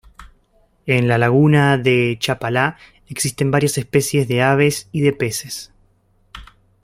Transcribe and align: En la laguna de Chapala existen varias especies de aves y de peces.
En 0.87 1.07
la 1.07 1.19
laguna 1.19 1.77
de 1.77 2.17
Chapala 2.19 2.75
existen 3.07 3.51
varias 3.51 3.77
especies 3.77 4.27
de 4.27 4.41
aves 4.41 4.89
y 4.91 5.01
de 5.01 5.13
peces. 5.13 5.71